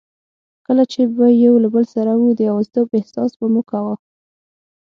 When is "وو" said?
2.19-2.27